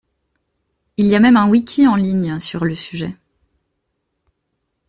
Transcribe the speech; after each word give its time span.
Il 0.97 1.05
y 1.05 1.15
a 1.15 1.19
même 1.19 1.37
un 1.37 1.47
wiki 1.47 1.85
en 1.85 1.93
ligne 1.95 2.39
sur 2.39 2.65
le 2.65 2.73
sujet. 2.73 3.15